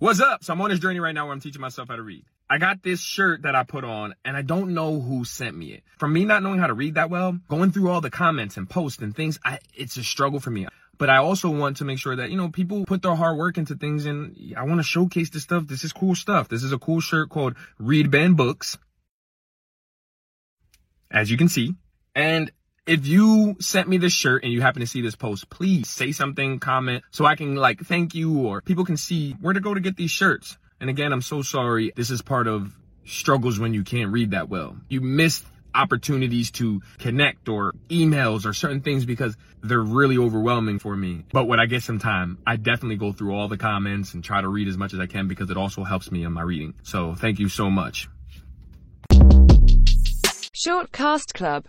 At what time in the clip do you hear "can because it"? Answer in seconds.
45.06-45.58